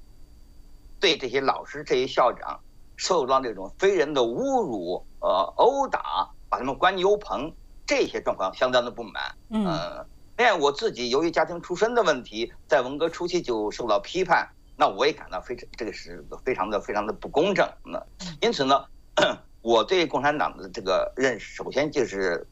[0.98, 2.58] 对这些老师、这些校长
[2.96, 7.52] 受到那种非人的侮辱、呃殴打，把他们关牛棚
[7.86, 9.36] 这些状况相当的不满。
[9.50, 10.04] 嗯，
[10.38, 17.68] 另外我自己由于家庭出身的问题，在文革初期就受到批判，那我也感到非常这个是非常的非常的不公正。
[17.84, 18.02] 那
[18.40, 18.86] 因此呢。
[19.60, 22.46] 我对共产党的这个认识，首先就是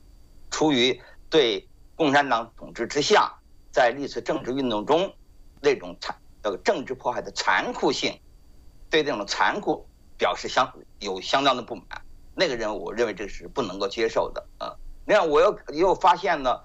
[0.50, 3.32] 出于对共产党统治之下，
[3.70, 5.14] 在历次政治运动中
[5.60, 8.18] 那种残这个政治迫害的残酷性，
[8.90, 9.86] 对这种残酷
[10.18, 10.68] 表示相
[10.98, 11.86] 有相当的不满。
[12.34, 14.74] 那个人，我认为这是不能够接受的啊。
[15.06, 16.60] 另外，我又又发现呢，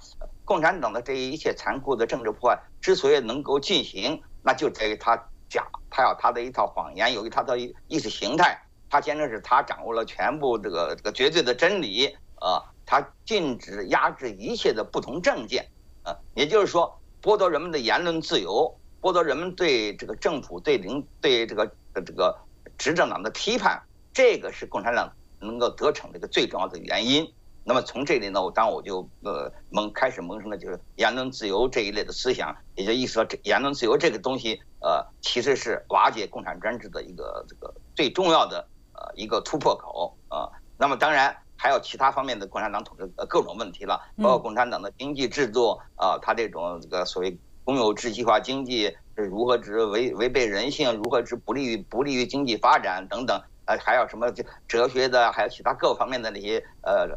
[0.51, 5.15] 共产党的这一切残酷的政治破坏之所以能够进行，那就在于他
[5.47, 8.61] 假，他有他的一套谎言，由于他的意识形态。
[8.89, 12.67] 他简直是他掌握了全部这个这个绝对的真理啊！
[12.85, 15.65] 他禁止压制一切的不同政见
[16.03, 22.37] 啊，也就是说剥夺人们的言论自由，剥夺人们对这个政府对领对这个这个
[22.77, 25.09] 执政党的批判，这个是共产党
[25.39, 27.33] 能够得逞的一个最重要的原因。
[27.63, 38.67] 那么从这里呢，我当我就呃萌开始萌生了就是言论自由这一类的思想，也就意识到这言论自由这个东西呃其实是瓦解共产专制的一个这个最重要的。
[38.93, 40.47] 呃，一个突破口啊，
[40.77, 54.29] 那么当然还有其他方面的共产党统治呃各种问题了，包括共产党的经济制度啊，它这种这个所谓公有制计划经济是如何之违违背人性，如何之不利于不利于经济发展等等，呃，还有什么
[54.67, 57.07] 哲学的，还有其他各方面的那些呃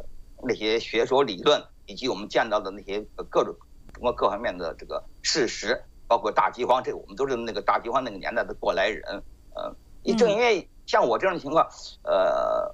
[0.47, 3.55] 那些学说理论，以及我们见到的那些各种
[3.93, 9.23] 中国各方面的这个事实，包括大饥荒，这我们都是那个大饥荒那个年代的过来人，
[9.55, 10.69] 呃，也正因为。
[10.87, 11.67] 像我这种情况，
[12.03, 12.71] 呃，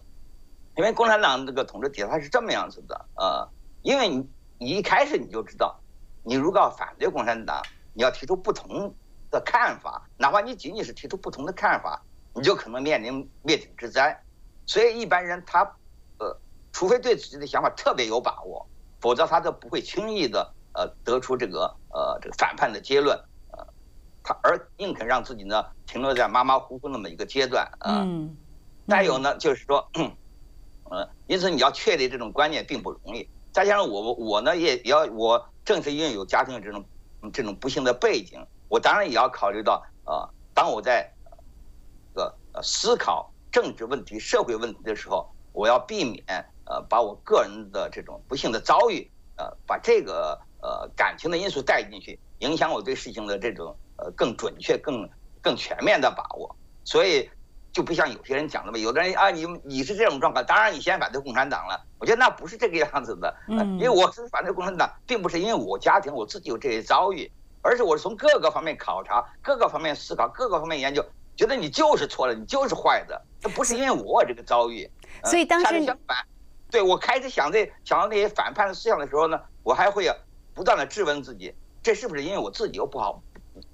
[0.76, 3.48] 因为共产党这个统治体制它是这么样子的，呃，
[3.83, 4.28] 因为你
[4.59, 5.80] 你一开始你就知道，
[6.24, 7.62] 你如果要反对共产党，
[7.94, 8.92] 你要提出不同
[9.30, 12.02] 的看法，哪怕你仅仅是提出不同的看法，
[12.35, 14.20] 你就可能面临灭顶之灾。
[14.66, 15.62] 所以一般人他，
[16.18, 16.37] 呃，
[16.80, 18.66] 除非对自己的想法特别有把握，
[19.02, 23.14] 否则他都不会轻易的呃得出这个呃这个反叛的结论。
[23.52, 23.66] 呃
[24.22, 28.02] 他而宁肯让自己呢停留在马马虎虎那么一个阶段啊。
[28.88, 33.28] 再有呢，就是说，嗯， 因此你要确立这种观念并不容易。
[33.52, 36.82] 再加上我我呢也也要我正是因为有家庭这种
[37.30, 41.12] 这种不幸的背景，我当然也要考虑到呃，当我在
[42.14, 42.22] 呃
[42.54, 46.24] 呃思考政治问题、社会问题的时候，我要避免
[46.70, 53.76] 呃把我个人的这种不幸的遭遇呃把这个呃感情的因素带进去，影响我对事情的这种。
[54.02, 55.06] 呃，更准确、更
[55.42, 57.28] 更全面的把握，所以
[57.70, 61.78] 就不像有些人讲的嘛，有的人啊，你你是这种状况，当然你先反对共产党了。
[61.98, 67.30] 我觉得那不是这个样子的，嗯，因为我是反对共产党，并不是因为我家庭我自己有这些遭遇，
[67.61, 71.04] 而是我是从各个方面考察、各个方面思考、各个方面研究，
[71.37, 74.90] 觉得你就是错了，你就是坏的，那不是因为我这个遭遇。
[75.24, 76.16] 所以当时相反，
[76.70, 80.09] 对我开始想这想到那些反叛的思想的时候呢，我还会
[80.54, 83.22] 不断的质问自己，这是不是因为我自己又不好？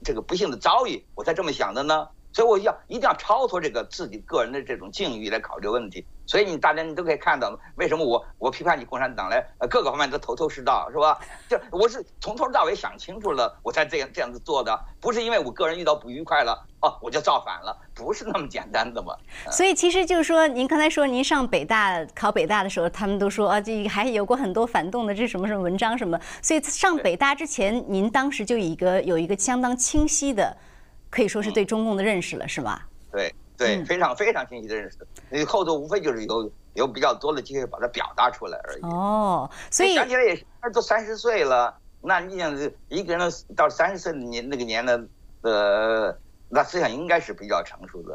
[0.03, 2.09] 这个不幸的遭遇，我才这么想的呢。
[2.37, 6.05] 所以我要一定要超脱这个自己个人的这种境遇来考虑问题。
[6.27, 11.19] 所以你大家你都可以看到，为什么我我批判你共产党来，呃各个方面都头头是道，是吧？
[11.49, 19.17] 就我是从头到尾想清楚了，我才这样这样子做的，不是因为我个人遇到不愉快了，哦我就造反了，不是那么简单的嘛。
[19.51, 26.21] 所以其实就是说，您刚才说您上北大考北大的时候，他们都说啊，这还有过很多反动的这什么什么文章什么。
[26.43, 30.57] 所以上北大之前，您当时就一个有一个相当清晰的，
[31.17, 32.87] 可以说是对中共的认识了，是吧？
[33.11, 33.35] 对。
[33.59, 34.99] 对，非常非常清晰的认识，
[35.31, 38.83] 你后头无非就是有有比较多的机会把它表达出来而已。
[38.83, 42.55] 哦，所以想起来也是，都三十岁了，那你想
[42.91, 45.07] 一个人到三十岁的年那个年的，
[45.41, 46.15] 呃，
[46.51, 48.15] 那思想应该是比较成熟的。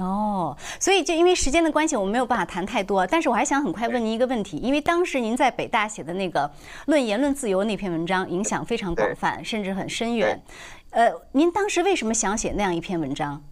[0.00, 3.06] 哦，哦，所以就因为时间的关系，我们没有办法谈太多。
[3.06, 6.48] 但是我还想很快问您一个问题，因为当时您在北大写的那个
[6.86, 10.42] 《论言论自由》那篇文章，影响非常广泛，甚至很深远。
[10.92, 13.42] 呃，您当时为什么想写那样一篇文章？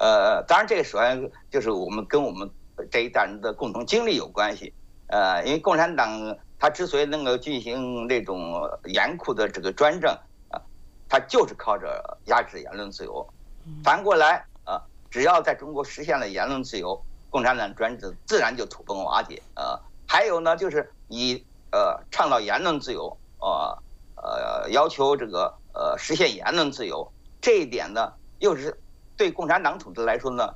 [0.00, 2.50] 呃，当然，这个首先就是我们跟我们
[2.90, 4.74] 这一代人的共同经历有关系。
[5.06, 10.10] 呃，因为共产党他之所以能够进行那种严酷的这个专政
[10.50, 10.60] 啊，
[11.08, 13.24] 他就是靠着压制言论自由。
[13.84, 19.40] 反过来啊，只要在中国实现了言论自由，共产党专制自然就土崩瓦解。
[19.54, 23.78] 呃，还有呢，就是你呃倡导言论自由，呃
[24.16, 25.54] 呃要求这个
[25.98, 28.78] 实现言论自由，这一点呢，又是。
[29.16, 30.52] 对共产党统治来说呢，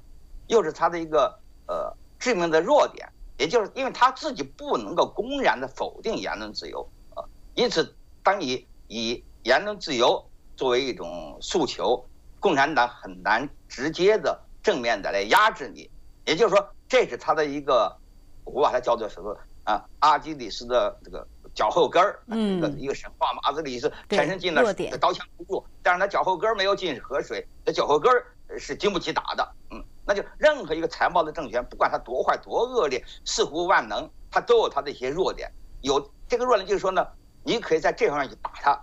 [0.49, 1.33] 又是他的一个
[1.69, 7.23] 呃致命的弱点，也就是因为他自己不能够公然的否定言论自由啊，
[7.55, 12.05] 因此当你以言论自由作为一种诉求，
[12.41, 15.89] 共产党很难直接的正面的来压制你，
[16.27, 17.97] 也就是说，这是他的一个，
[18.43, 19.85] 我把它叫做什么啊？
[20.01, 21.25] 阿基里斯的这个。
[21.59, 24.63] 脚后跟儿，一个一个神话嘛，阿基里是全身进了
[25.01, 28.25] 刀枪不入，但是他脚后跟儿没有进河水，他脚后跟儿
[28.57, 35.51] 是经不起打的，嗯，那就任何一个残暴的政权，不管他多坏多恶劣，似乎万能，他都有他的一些弱点。
[35.81, 37.05] 有这个弱点就是说呢，
[37.43, 38.81] 你可以在这方面去打他，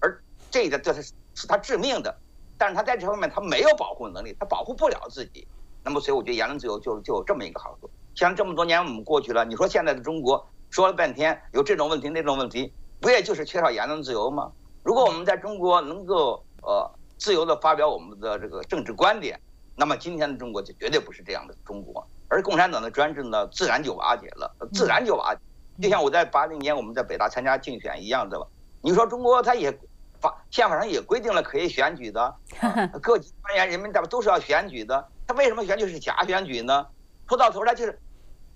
[0.00, 2.12] 而这个这是是他致命的，
[2.58, 5.46] 但是他在这方面他没有保护能力，他保护不了自己。
[5.84, 7.88] 那么所以我觉得言论自由就就有这么一个好处。
[8.16, 10.44] 像这么多年我们过去了，你说现在的中国。
[10.76, 14.52] 说了半天有这种问题那种问题，不也就是缺少言论自由吗？
[14.82, 16.86] 如果我们在中国能够呃
[17.16, 19.40] 自由的发表我们的这个政治观点，
[19.74, 25.40] 那么今天的中国就绝对不是这样的中国，而共产党的专制呢，自然就瓦解了，自然就瓦解。
[25.80, 28.46] 就像我在八零年我们在北大参加竞选一样的吧。
[28.82, 29.72] 你说中国它也
[30.20, 32.34] 法宪法上也规定了可以选举的，
[33.00, 36.86] 各级官员、人民代表都是要选举的，他为什么选举是假选举呢？
[37.26, 37.98] 说到头来就是。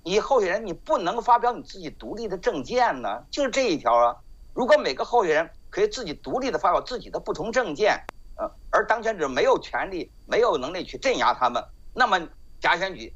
[0.02, 4.16] 你候选人你不能发表你自己独立的政见呢，就是这一条啊。
[4.54, 8.02] 如果每个候选人可以自己独立的发表自己的不同政见，
[8.36, 11.62] 呃，而当权者没有权利、没有能力去镇压他们，
[11.94, 12.18] 那么
[12.60, 13.12] 假选举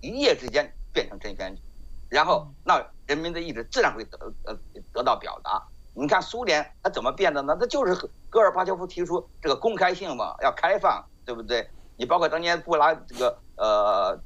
[0.00, 1.60] 一夜之间变成真选举，
[2.08, 4.56] 然后那人民的意志自然会得呃
[4.92, 5.60] 得到表达。
[5.92, 7.56] 你看苏联它怎么变的呢？
[7.58, 7.94] 它就是
[8.30, 11.68] 戈尔巴乔夫提出这个公开性嘛，要开放，对不对？
[11.96, 14.18] 你包括当年布拉这个呃。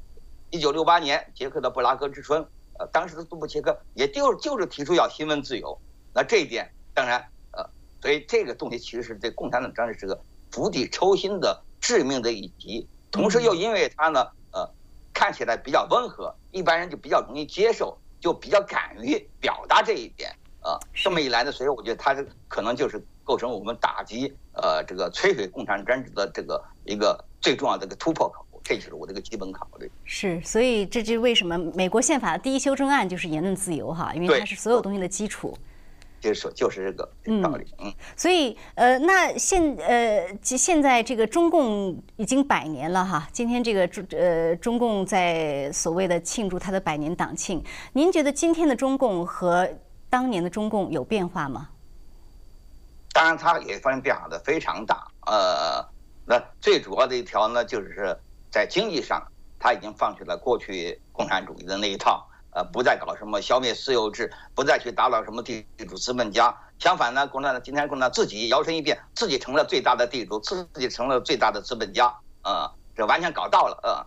[0.53, 2.47] 一九六八年，捷克的布拉格之春，
[2.79, 5.81] 呃，当时的杜布切克也就就是提出要新闻自由，
[6.15, 7.19] 那这一点当然，
[7.53, 7.65] 呃，
[8.03, 14.71] 所以这个东西其实是对共产党真是个釜底抽薪的致命的一击，同时又因为它呢，呃，
[15.15, 22.15] 看起来比较温和，一般人就比较容易接受，就比较敢于表达这一点，啊，这么一来呢，所以我觉得它
[22.47, 28.45] 可能就是构成我们打击呃这个摧毁共产专制的这个一个最重要的一个突破口。
[28.65, 29.91] 这就是我的一个基本考虑。
[30.05, 35.57] 是，所以这就是为什么美国宪法的第一修正案就是言论自由哈，因为它是所有东西的基础。
[36.21, 37.67] 就是说，就是这个道理。
[37.79, 37.93] 嗯。
[38.17, 43.29] 所以，呃，那现呃，现在这个中共已经百年了哈。
[43.33, 47.61] 今天这个中呃，中共在所谓的庆祝它的百年党庆，
[47.95, 49.69] 您觉得今天的中共和
[50.09, 51.71] 当年的中共有变化吗？
[53.13, 55.05] 当然，它也发生变化的非常大。
[55.27, 55.85] 呃，
[56.25, 58.17] 那最主要的一条呢，就是。
[58.53, 59.27] 在经济上，
[59.59, 66.55] 他已经放弃了过去共产主义的那一套，呃，不再搞什么消灭私有制，不再去打倒什么地主资本家。
[66.79, 74.05] 相反呢，共产党今天共产党自己摇身一变，自己成了最大的地主，自己成了最大的资本家，啊，这完全搞到了，啊，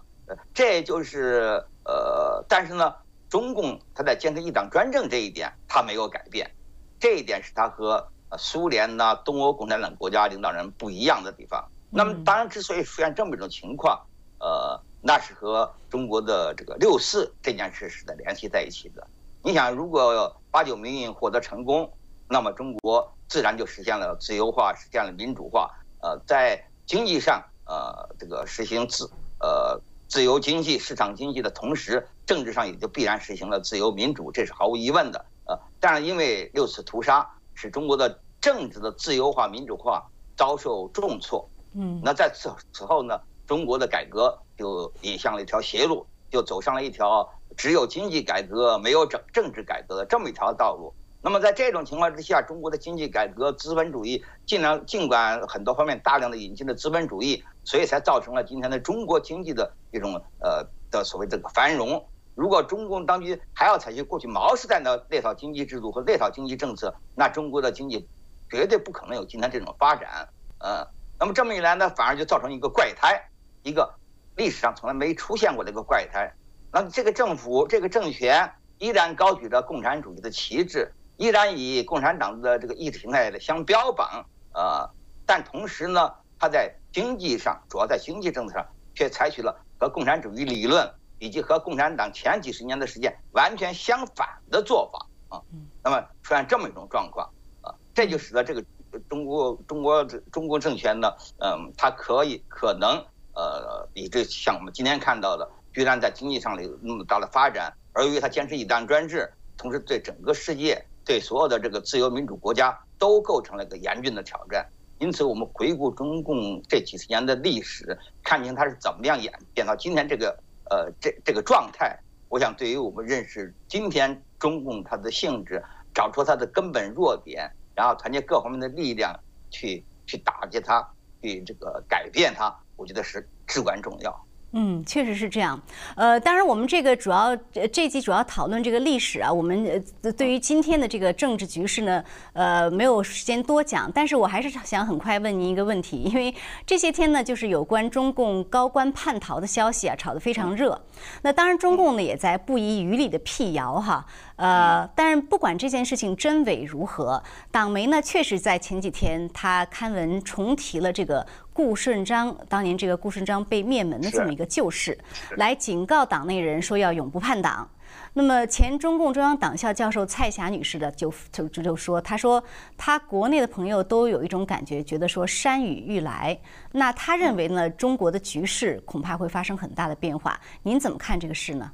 [0.53, 2.93] 这就是呃，但是呢，
[3.29, 6.51] 中共他在坚持一党专政这一点，他没有改变，
[6.99, 11.67] 这一点是他和苏联呐、东欧共产党国家领导人不一样的地方。
[11.89, 14.05] 那么，当然，之所以出现这么一种情况，
[14.39, 19.05] 呃，那是和中国的这个六四这件事是在联系在一起的。
[19.43, 21.91] 你想，如果八九民运获得成功，
[22.27, 25.69] 那么中国自然就实现了自由化，实现了民主化。
[26.01, 35.25] 呃，在经济上，呃，这个实行自呃自由经济、市场经济的同时，政治上也就必然实行了自由民主，这是毫无疑问的。
[35.47, 40.03] 呃，但是因为六次屠杀，使中国的政治的自由化、民主化
[40.35, 41.47] 遭受重挫。
[41.73, 43.19] 嗯，那在此此后呢？
[43.47, 50.93] 中国的改革就引向了一条邪路，就走上了一条只有经济改革没有政政治改革的这么一条道路。
[51.21, 62.05] 那么在这种情况之下，中国的经济改革、资本主义尽量尽管很多方面大量的引进了资本主义，所以才造成了今天的中国经济的一种呃的所谓这个繁荣。
[62.35, 68.07] 如果中共当局还要采取过去毛时代的那套经济制度和那套经济政策，那中国的经济
[68.51, 70.29] 绝对不可能有今天这种发展。
[70.59, 70.85] 呃，
[71.17, 73.19] 那么这么一来呢，反而就造成一个怪胎。
[73.65, 73.91] 一个
[74.35, 76.31] 历史上从来没出现过的一个怪胎。
[76.71, 84.87] 那这个政府、这个政权依然高举着共产主义的旗帜，依然以共产党的这个意识形态的相标榜，呃，
[85.25, 90.87] 但同时呢，他在经济上，主要在经济政策上，却采取了和共产主义理论
[91.17, 95.41] 以及和共产党前几十年的实践完全相反的做法啊。
[95.83, 97.27] 那么出现这么一种状况
[97.61, 98.63] 啊，这就使得这个
[99.09, 103.03] 中国中国中国政权呢，嗯，它可以可能
[103.35, 105.49] 呃，以这像我们今天看到的。
[105.73, 114.65] 居然在经济上有那么大的发展，而由于他坚持一党专制，同时对整个世界、对所有的这个自由民主国家都构成了一个严峻的挑战。
[114.99, 120.29] 因此，我们回顾中共这几十年的历史，看清它是怎么样演变到今天这个
[120.69, 121.99] 呃这这个状态。
[122.29, 125.61] 我想，对于我们认识今天中共它的性质，
[125.93, 129.13] 找出它的根本弱点，然后团结各方面的力量
[129.51, 130.87] 去去打击它，
[131.21, 134.24] 对这个改变它，我觉得是至关重要。
[134.57, 135.61] 嗯，确实是这样。
[135.97, 137.35] 呃，当然，我们这个主要
[137.73, 139.29] 这集主要讨论这个历史啊。
[139.31, 139.83] 我们
[140.17, 142.01] 对于今天的这个政治局势呢，
[142.31, 143.91] 呃，没有时间多讲。
[143.93, 146.33] 但是我还是想很快问您一个问题，因为
[146.65, 150.81] 这些天呢，就是有关中共高官叛逃的消息啊，炒得非常热。
[151.21, 154.05] 那当然，中共呢也在不遗余力的辟谣哈。
[154.37, 161.25] 呃，但是不管这件事情真伪如何，党媒呢确实在前几天他刊文重提了这个
[161.55, 164.97] 顾顺章当年这个顾顺章被灭门的这么一个旧事，
[165.37, 167.65] 来警告党内人说要永不叛党。
[168.11, 172.43] 那么前中共中央党校教授蔡霞女士的就就就就说，她说
[172.75, 176.37] 她国内的朋友都有一种感觉，觉得说山雨欲来。
[176.73, 180.37] 那她认为呢，中国的局势恐怕会发生很大的变化。
[180.63, 181.71] 您怎么看这个事呢？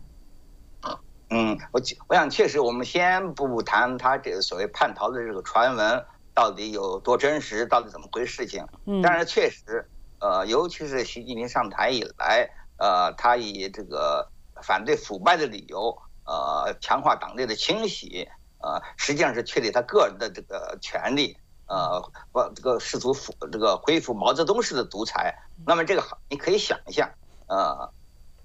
[1.31, 8.65] 嗯，我我想确实，我们先不谈他这个所谓叛逃的这个传闻到底有多真实，到底怎么回事情。
[8.85, 9.87] 嗯，但是确实，
[10.19, 14.29] 呃，尤其是习近平上台以来，呃，他以这个
[14.61, 18.27] 反对腐败的理由，呃，强化党内的清洗，
[18.59, 22.01] 呃，实际上是确立他个人的这个权利，呃，
[22.31, 25.35] 不，这个试图复这个恢复毛泽东式的独裁。
[25.65, 27.13] 那么这个你可以想一下，
[27.47, 27.91] 呃，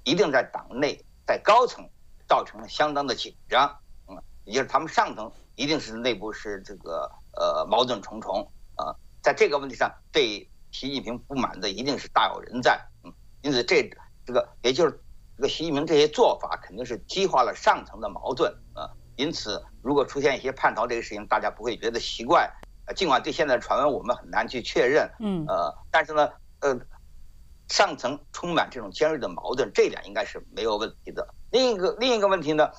[0.05, 1.89] 一定在党内在高层。
[2.28, 3.78] 造成了相当的紧张，
[4.09, 13.12] 嗯，也就是他们上层一定是内部是这个呃矛盾重重啊，在这个问题上对习近平不满的一定是大有人在，嗯，
[13.43, 13.89] 因此这
[14.26, 15.01] 这个也就是
[15.37, 22.51] 这个习近平这些做法肯定是激化了上层的矛盾啊，因此如果出现一些叛逃这个事情，大家不会觉得奇怪，
[22.87, 26.28] 呃，尽管对现在的传闻我们很难去确认，嗯，呃，但是呢，
[26.61, 26.78] 呃，
[27.68, 31.26] 上层充满这种尖锐的矛盾，这点应该是没有问题的。
[31.51, 32.70] 另一个另一个问题呢，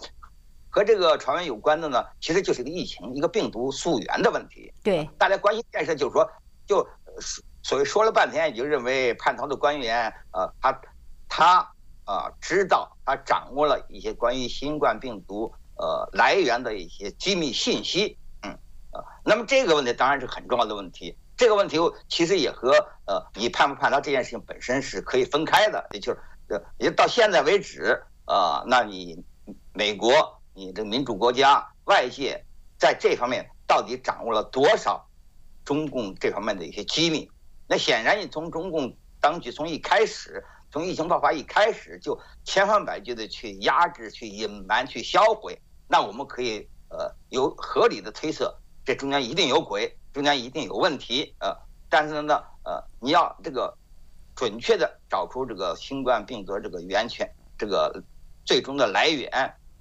[0.78, 4.71] 和这个传闻有关的呢，其实就是一个疫情、一个病毒溯源的问题。
[4.84, 6.30] 对，大家关心这件事，就是说，
[6.67, 6.88] 就
[7.63, 10.80] 所谓说了半天，也就认为叛逃的官员，呃，他
[11.28, 11.67] 他
[12.05, 18.51] 啊，知道他掌握了一些关于新冠病毒呃来源的一些机密信息，嗯
[18.91, 21.17] 啊，那么这个问题当然是很重要的问题。
[21.36, 22.69] 这个问题其实也和
[23.07, 26.19] 呃你叛不叛逃这件事情本身是可以分开的，也就是
[26.49, 27.99] 呃，也到现在为止。
[28.25, 29.23] 啊，那你
[29.73, 30.11] 美国，
[30.58, 32.43] 你的民主国家，外界
[32.80, 35.08] 在这方面到底掌握了多少
[35.64, 37.30] 中共这方面的一些机密？
[37.68, 38.91] 那显然，你从中共
[39.22, 51.36] 当局从一开始，从疫情爆发一开始就千方百计的去压制、去隐瞒、去销毁，那我们可以呃有合理的推测，这中间一定有鬼，中间一定有问题。
[51.39, 51.55] 呃，
[51.88, 53.78] 但是呢，呃，你要这个
[54.36, 58.03] 准确的找出这个新冠病毒这个源泉，这个。
[58.45, 59.30] 最终的来源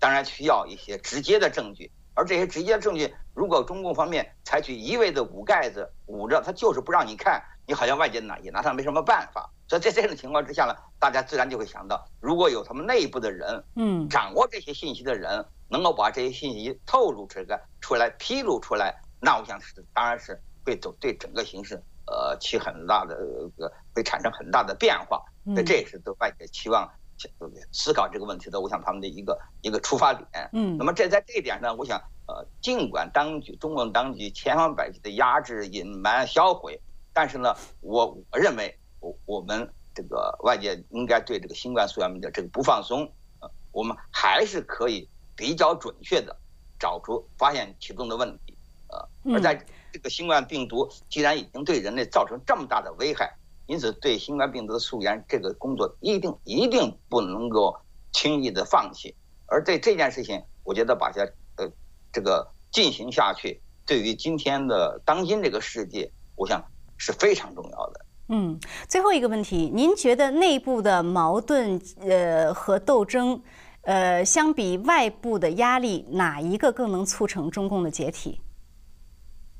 [0.06, 9.50] 当然需要一些直接的证据，而这些直接的证据，如果中共方面采取一味的捂盖子捂着，他就是不让你看，你好像外界呢也拿他没什么办法。
[9.66, 23.16] 所以在这种情况之下呢，大家自然就会想到，如果有他们内部的人，嗯，掌握这些信息的人，能够把这些信息透露出来、出来披露出来，那我想是当然是会走对整个形势呃起很大的
[23.58, 25.20] 呃会产生很大的变化。
[25.42, 26.88] 那这也是对外界期望。
[27.18, 27.62] 对不对？
[27.72, 30.28] 思考这个问题的，我想他们的一个一个出发点。
[30.52, 36.80] 嗯，那么这在这一点上，我想，呃，尽管当局中共当局千方百计的压制、隐瞒、销毁，
[37.12, 43.10] 但是呢，我我认为，我我们这个外界应该对这个新冠溯源的这个不放松，
[43.40, 46.36] 呃，我们还是可以比较准确的
[46.78, 48.56] 找出、发现其中的问题。
[48.88, 53.34] 呃，而在这个新冠病毒既然已经对人类造成这么大的危害。
[53.66, 57.76] 因此，对新冠病毒的溯源这个工作一定一定不能够
[58.12, 59.14] 轻易的放弃。
[59.46, 61.22] 而对这件事情，我觉得把它
[61.56, 61.70] 呃
[62.12, 66.64] 这个进行下去，对于今天的当今这个世界，我想
[66.96, 68.06] 是非常重要的。
[68.28, 68.58] 嗯，
[68.88, 73.40] 最后一个问题，您觉得内部的矛盾呃和斗争，
[73.82, 78.40] 呃，相比外部的压力，哪一个更能促成中共的解体？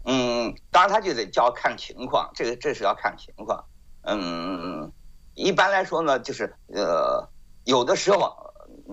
[0.04, 3.64] 嗯，当然他就得叫看情况，这个这是要看情况。
[4.08, 4.92] 嗯，
[5.34, 7.28] 一般来说呢，就是呃，
[7.64, 8.36] 有的时候，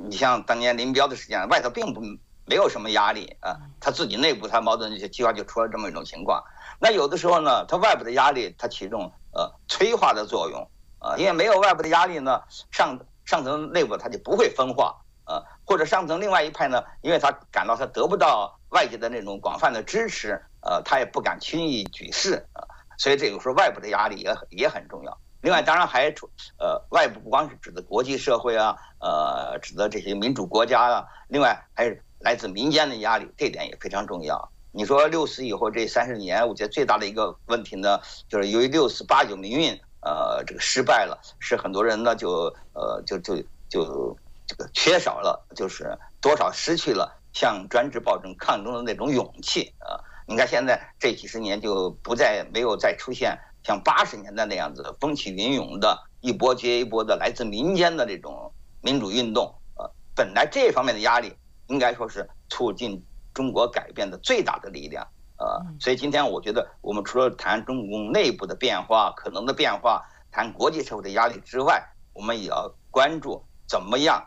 [0.07, 2.01] 你像当年林彪的时间，外头并不
[2.45, 6.43] 没有什么压力啊，他自己内部他矛盾就计划就出了这么一种情况。
[6.79, 12.41] 那有的时候呢，他外部的压力他起这种呃催化的作用啊，因为没有外部的压力呢，
[12.71, 14.95] 上上层内部他就不会分化
[15.25, 20.41] 啊，或者上层另外一派呢，因为他感到他得不到外界的那种广泛的支持。
[20.65, 22.63] 呃，他也不敢轻易举事啊，
[23.03, 25.17] 所以这个时候外部的压力也也很重要。
[25.41, 34.49] 另外，当然还出呃，外部不光是指的国际社会啊，呃，指的这些民主国家啊，另外还是来自民间的压力，这点也非常重要。
[34.71, 37.99] 你说六四以后这三十年，我觉得最大的一个问题呢，
[38.29, 43.35] 就是由于六四八九民运呃这个失败了，使很多人呢就呃就就
[43.67, 49.99] 就这个缺少了，就是多少失去了向专制暴政抗争的那种勇气啊。
[50.25, 58.51] 你看，现在这几十年就不再没有再出现像八十年代那样子风起云涌的一波接一波的来自民间的这种
[58.81, 59.53] 民主运动。
[59.75, 61.33] 呃，本来这方面的压力
[61.67, 65.05] 应该说是促进中国改变的最大的力量。
[65.37, 70.01] 呃，所以今天我觉得，我们除了谈中共内部的变化、可能的变化，
[70.31, 74.23] 谈国际社会的压力之外，我们也要关注怎么样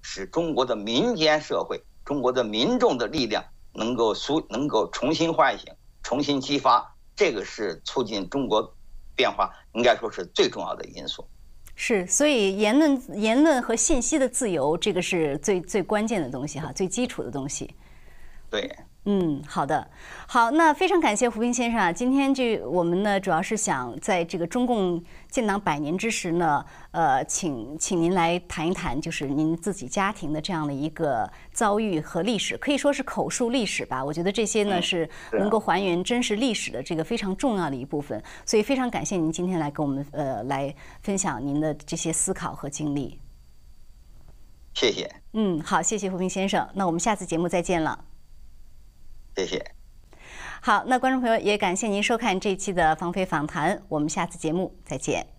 [0.00, 3.44] 使中国的民间社会、中国的民众的力量。
[3.74, 5.72] 能够苏能够重新唤醒、
[6.02, 8.74] 重新激发，这个是促进中国
[9.14, 11.26] 变化，应该说是最重要的因素。
[11.74, 17.74] 是，所以言论、言论和信息的自由，这个是最最关键的东西哈，最基础的东西。
[18.48, 18.70] 对。
[19.06, 19.86] 嗯，好的，
[20.26, 21.92] 好，那非常感谢胡斌先生啊。
[21.92, 34.02] 今天这我们呢，主要是想在这个中共建党百年之时呢，呃，请请您来谈一谈，就是您自己家庭的这样的一个遭遇和历史，可以说是口述历史吧。
[34.02, 38.22] 我觉得这些呢是能够还原真实历史的这个非常重要的一部分。
[38.46, 43.20] 所以非常感谢您今天来跟我们呃来分享您的这些思考和经历。
[44.72, 45.14] 谢谢。
[45.34, 46.66] 嗯，好，谢谢胡斌先生。
[46.72, 48.02] 那我们下次节目再见了。
[49.36, 49.64] 谢谢。
[50.62, 55.33] 好，那观众朋友也感谢您收看这期的芳菲访谈，我们下次节目再见。